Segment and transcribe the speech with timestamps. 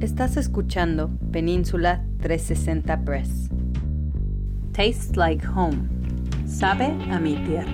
[0.00, 3.48] Estás escuchando Península 360 Press.
[4.72, 5.88] Tastes like home.
[6.46, 7.72] Sabe a mi tierra.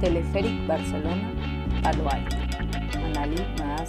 [0.00, 1.32] Teleferic Barcelona,
[1.80, 2.36] Palo Alto.
[2.98, 3.88] Analí Maas.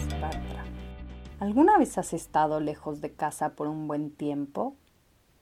[1.39, 4.75] ¿Alguna vez has estado lejos de casa por un buen tiempo?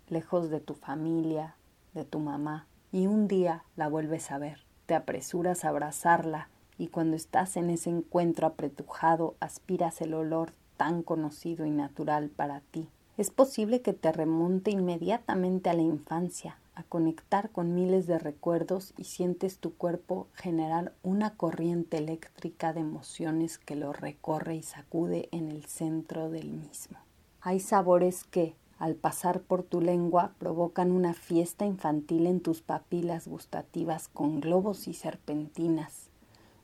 [0.07, 1.57] Lejos de tu familia,
[1.94, 4.66] de tu mamá, y un día la vuelves a ver.
[4.86, 6.48] Te apresuras a abrazarla
[6.78, 12.62] y cuando estás en ese encuentro apretujado aspiras el olor tan conocido y natural para
[12.72, 12.88] ti.
[13.18, 18.94] Es posible que te remonte inmediatamente a la infancia, a conectar con miles de recuerdos
[18.98, 25.30] y sientes tu cuerpo generar una corriente eléctrica de emociones que lo recorre y sacude
[25.32, 26.98] en el centro del mismo.
[27.40, 33.28] Hay sabores que, al pasar por tu lengua, provocan una fiesta infantil en tus papilas
[33.28, 36.10] gustativas con globos y serpentinas,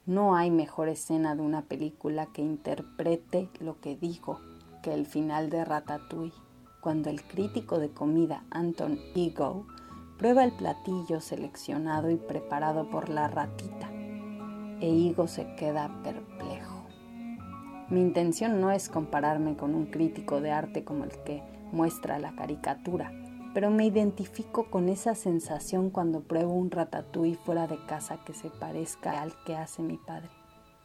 [0.05, 4.39] no hay mejor escena de una película que interprete lo que dijo
[4.81, 6.34] que el final de Ratatouille,
[6.80, 9.67] cuando el crítico de comida Anton Ego
[10.17, 13.92] prueba el platillo seleccionado y preparado por la ratita,
[14.80, 16.81] e Ego se queda perplejo.
[17.90, 22.36] Mi intención no es compararme con un crítico de arte como el que muestra la
[22.36, 23.12] caricatura,
[23.53, 28.49] pero me identifico con esa sensación cuando pruebo un ratatouille fuera de casa que se
[28.49, 30.30] parezca al que hace mi padre.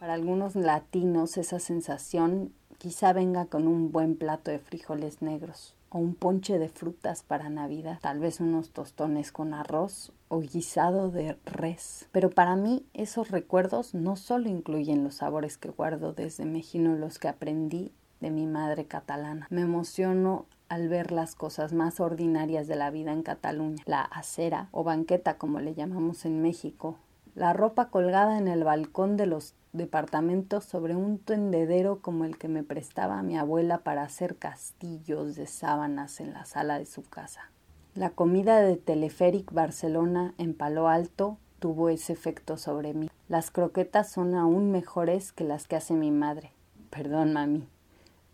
[0.00, 5.98] Para algunos latinos esa sensación quizá venga con un buen plato de frijoles negros o
[5.98, 11.39] un ponche de frutas para Navidad, tal vez unos tostones con arroz o guisado de
[11.44, 12.09] res.
[12.12, 17.19] Pero para mí esos recuerdos no solo incluyen los sabores que guardo desde Mejino, los
[17.19, 19.47] que aprendí de mi madre catalana.
[19.50, 24.69] Me emociono al ver las cosas más ordinarias de la vida en Cataluña, la acera
[24.72, 26.97] o banqueta como le llamamos en México,
[27.34, 32.48] la ropa colgada en el balcón de los departamentos sobre un tendedero como el que
[32.48, 37.50] me prestaba mi abuela para hacer castillos de sábanas en la sala de su casa.
[37.94, 43.10] La comida de Teleferic Barcelona en Palo Alto tuvo ese efecto sobre mí.
[43.28, 46.53] Las croquetas son aún mejores que las que hace mi madre.
[46.91, 47.69] Perdón, mami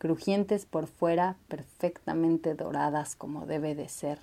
[0.03, 4.19] crujientes por fuera, perfectamente doradas como debe de ser,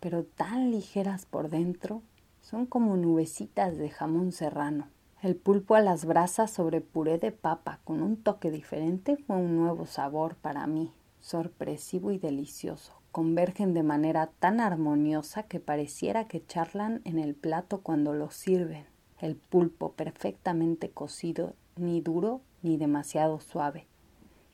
[0.00, 2.00] pero tan ligeras por dentro,
[2.40, 4.88] son como nubecitas de jamón serrano.
[5.20, 9.56] El pulpo a las brasas sobre puré de papa con un toque diferente fue un
[9.56, 10.90] nuevo sabor para mí,
[11.20, 12.94] sorpresivo y delicioso.
[13.12, 18.86] Convergen de manera tan armoniosa que pareciera que charlan en el plato cuando lo sirven.
[19.20, 23.86] El pulpo perfectamente cocido, ni duro ni demasiado suave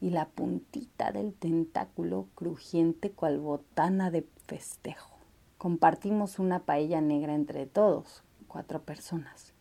[0.01, 5.17] y la puntita del tentáculo crujiente cual botana de festejo.
[5.59, 9.53] Compartimos una paella negra entre todos, cuatro personas,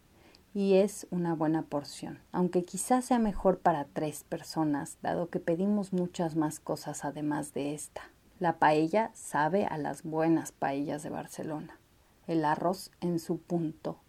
[0.54, 5.94] y es una buena porción, aunque quizás sea mejor para tres personas, dado que pedimos
[5.94, 8.02] muchas más cosas además de esta.
[8.40, 11.78] La paella sabe a las buenas paellas de Barcelona.
[12.26, 14.00] El arroz en su punto,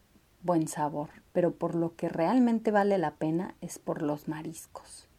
[0.42, 5.09] buen sabor, pero por lo que realmente vale la pena es por los mariscos.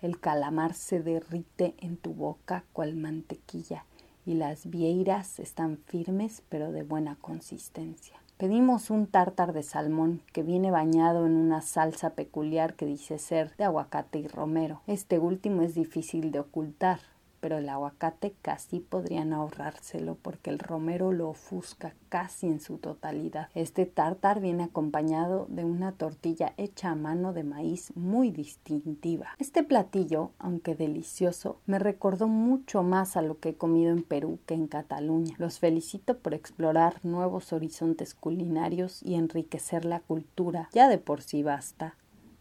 [0.00, 3.84] El calamar se derrite en tu boca cual mantequilla
[4.24, 8.18] y las vieiras están firmes pero de buena consistencia.
[8.36, 13.56] Pedimos un tártar de salmón que viene bañado en una salsa peculiar que dice ser
[13.56, 14.82] de aguacate y romero.
[14.86, 17.00] Este último es difícil de ocultar,
[17.48, 23.48] pero el aguacate casi podrían ahorrárselo porque el romero lo ofusca casi en su totalidad.
[23.54, 29.28] Este tartar viene acompañado de una tortilla hecha a mano de maíz muy distintiva.
[29.38, 34.40] Este platillo, aunque delicioso, me recordó mucho más a lo que he comido en Perú
[34.44, 35.34] que en Cataluña.
[35.38, 41.42] Los felicito por explorar nuevos horizontes culinarios y enriquecer la cultura, ya de por sí
[41.42, 41.94] basta,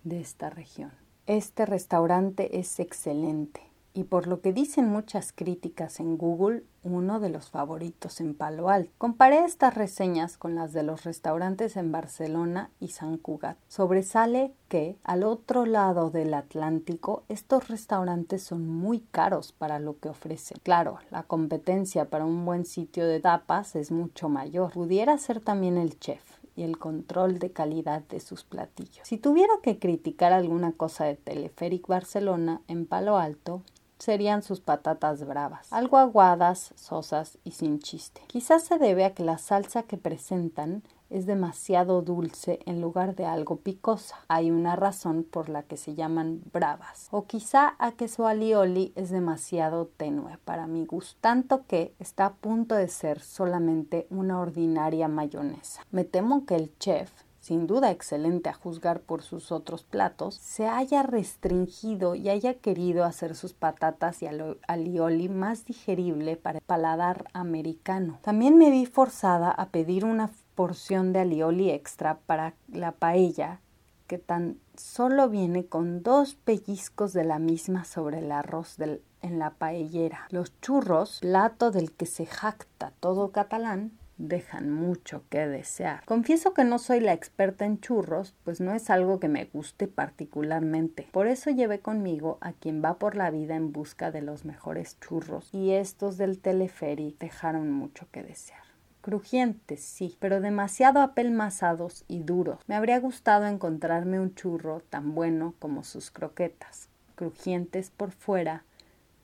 [0.04, 0.92] de esta región.
[1.28, 3.67] Este restaurante es excelente
[3.98, 8.70] y por lo que dicen muchas críticas en Google, uno de los favoritos en Palo
[8.70, 8.92] Alto.
[9.00, 13.58] Comparé estas reseñas con las de los restaurantes en Barcelona y San Cugat.
[13.68, 20.10] Sobresale que al otro lado del Atlántico estos restaurantes son muy caros para lo que
[20.10, 20.60] ofrecen.
[20.62, 24.74] Claro, la competencia para un buen sitio de tapas es mucho mayor.
[24.74, 26.22] Pudiera ser también el chef
[26.56, 29.08] y el control de calidad de sus platillos.
[29.08, 33.64] Si tuviera que criticar alguna cosa de Teleferic Barcelona en Palo Alto,
[34.00, 38.22] serían sus patatas bravas, algo aguadas, sosas y sin chiste.
[38.28, 43.26] Quizás se debe a que la salsa que presentan es demasiado dulce en lugar de
[43.26, 44.18] algo picosa.
[44.28, 47.08] Hay una razón por la que se llaman bravas.
[47.12, 52.26] O quizá a que su alioli es demasiado tenue para mi gusto, tanto que está
[52.26, 55.86] a punto de ser solamente una ordinaria mayonesa.
[55.92, 57.10] Me temo que el chef
[57.48, 63.06] sin duda excelente a juzgar por sus otros platos, se haya restringido y haya querido
[63.06, 64.28] hacer sus patatas y
[64.68, 68.20] alioli más digerible para el paladar americano.
[68.22, 73.62] También me vi forzada a pedir una porción de alioli extra para la paella
[74.08, 78.76] que tan solo viene con dos pellizcos de la misma sobre el arroz
[79.22, 80.28] en la paellera.
[80.32, 86.04] Los churros, plato del que se jacta todo catalán, dejan mucho que desear.
[86.06, 89.88] Confieso que no soy la experta en churros, pues no es algo que me guste
[89.88, 91.08] particularmente.
[91.12, 95.00] Por eso llevé conmigo a quien va por la vida en busca de los mejores
[95.00, 98.62] churros, y estos del teleférico dejaron mucho que desear.
[99.02, 102.60] Crujientes, sí, pero demasiado apelmazados y duros.
[102.68, 108.66] Me habría gustado encontrarme un churro tan bueno como sus croquetas, crujientes por fuera,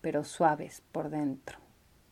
[0.01, 1.57] pero suaves por dentro.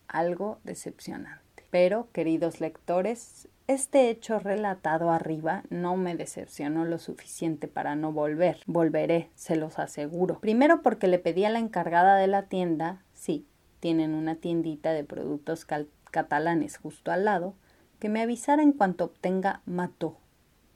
[0.06, 1.41] Algo decepcionante.
[1.72, 8.60] Pero, queridos lectores, este hecho relatado arriba no me decepcionó lo suficiente para no volver.
[8.66, 10.38] Volveré, se los aseguro.
[10.38, 13.46] Primero porque le pedí a la encargada de la tienda, sí,
[13.80, 15.66] tienen una tiendita de productos
[16.10, 17.54] catalanes justo al lado,
[17.98, 20.18] que me avisara en cuanto obtenga mató,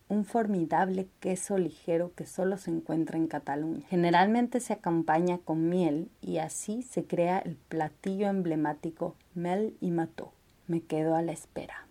[0.09, 3.85] un formidable queso ligero que solo se encuentra en Cataluña.
[3.91, 10.33] Generalmente se acompaña con miel y así se crea el platillo emblemático mel y mató
[10.69, 11.87] me quedo a la espera.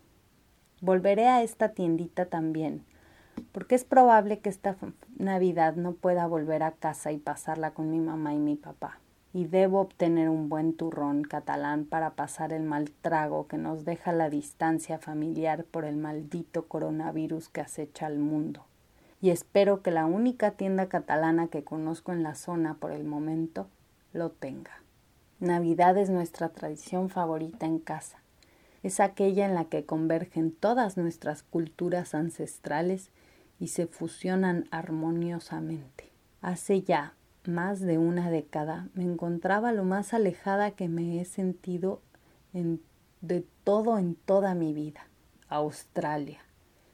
[0.81, 2.83] Volveré a esta tiendita también,
[3.51, 4.75] porque es probable que esta
[5.17, 8.99] Navidad no pueda volver a casa y pasarla con mi mamá y mi papá.
[9.33, 14.13] Y debo obtener un buen turrón catalán para pasar el mal trago que nos deja
[14.13, 18.65] la distancia familiar por el maldito coronavirus que acecha al mundo.
[19.21, 23.67] Y espero que la única tienda catalana que conozco en la zona por el momento
[24.13, 24.71] lo tenga.
[25.39, 28.24] Navidad es nuestra tradición favorita en casa
[28.85, 33.09] es aquella en la que convergen todas nuestras culturas ancestrales
[33.59, 36.11] y se fusionan armoniosamente.
[36.39, 37.15] Hace ya
[37.45, 42.03] más de una década me encontraba lo más alejada que me he sentido
[43.21, 45.07] de todo en toda mi vida.
[45.49, 46.41] Australia.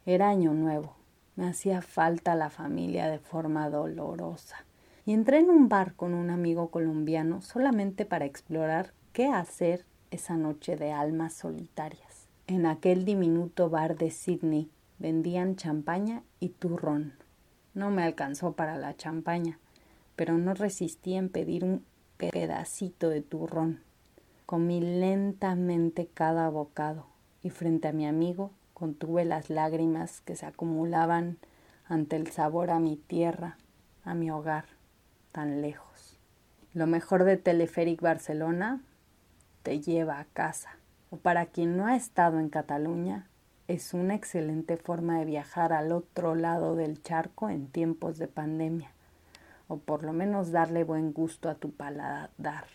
[0.06, 0.96] Era año nuevo.
[1.36, 4.64] Me hacía falta la familia de forma dolorosa.
[5.06, 10.38] Y entré en un bar con un amigo colombiano solamente para explorar qué hacer esa
[10.38, 12.28] noche de almas solitarias.
[12.48, 14.70] En aquel diminuto bar de Sydney
[15.00, 17.14] vendían champaña y turrón.
[17.74, 19.58] No me alcanzó para la champaña,
[20.16, 21.84] pero no resistí en pedir un
[22.18, 23.80] pedacito de turrón.
[24.46, 27.08] Comí lentamente cada bocado
[27.42, 31.38] y frente a mi amigo contuve las lágrimas que se acumulaban
[31.86, 33.58] ante el sabor a mi tierra,
[34.04, 34.66] a mi hogar,
[35.32, 36.18] tan lejos.
[36.74, 38.82] Lo mejor de Teleféric Barcelona
[39.64, 40.78] te lleva a casa.
[41.10, 43.28] O para quien no ha estado en Cataluña,
[43.68, 48.92] es una excelente forma de viajar al otro lado del charco en tiempos de pandemia,
[49.68, 52.66] o por lo menos darle buen gusto a tu paladar.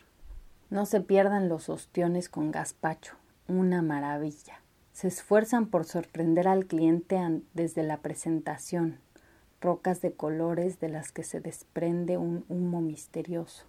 [0.70, 3.16] No se pierdan los ostiones con gazpacho,
[3.46, 4.60] una maravilla.
[4.92, 7.18] Se esfuerzan por sorprender al cliente
[7.52, 8.98] desde la presentación,
[9.60, 13.66] rocas de colores de las que se desprende un humo misterioso.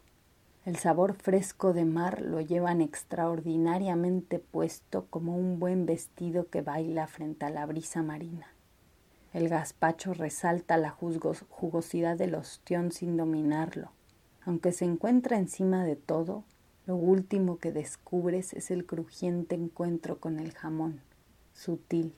[0.67, 7.07] El sabor fresco de mar lo llevan extraordinariamente puesto como un buen vestido que baila
[7.07, 8.47] frente a la brisa marina.
[9.31, 13.91] El gazpacho resalta la jugosidad del ostión sin dominarlo.
[14.45, 16.44] Aunque se encuentra encima de todo,
[16.85, 20.99] lo último que descubres es el crujiente encuentro con el jamón,
[21.53, 22.13] sutil,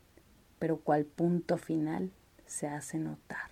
[0.57, 2.09] pero cual punto final
[2.47, 3.51] se hace notar.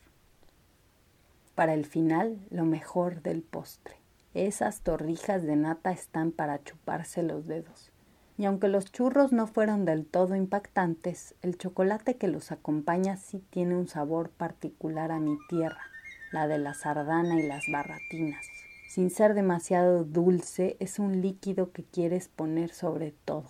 [1.53, 4.06] Para el final, lo mejor del postre.
[4.37, 7.91] Esas torrijas de nata están para chuparse los dedos.
[8.37, 13.43] Y aunque los churros no fueron del todo impactantes, el chocolate que los acompaña sí
[13.49, 15.81] tiene un sabor particular a mi tierra,
[16.31, 18.45] la de la sardana y las barratinas.
[18.87, 23.47] Sin ser demasiado dulce, es un líquido que quieres poner sobre todo.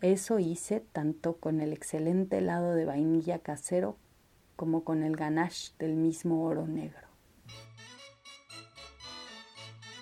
[0.00, 3.98] Eso hice tanto con el excelente helado de vainilla casero
[4.56, 7.05] como con el ganache del mismo oro negro.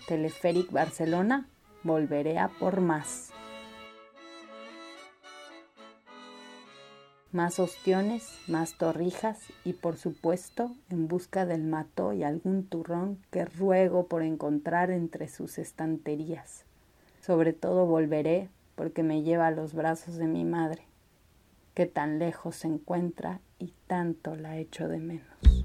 [0.07, 1.49] Teleféric Barcelona,
[1.83, 3.31] volveré a por más.
[7.33, 13.45] Más ostiones, más torrijas y por supuesto en busca del mato y algún turrón que
[13.45, 16.65] ruego por encontrar entre sus estanterías.
[17.21, 20.83] Sobre todo volveré porque me lleva a los brazos de mi madre,
[21.75, 25.65] que tan lejos se encuentra y tanto la echo de menos.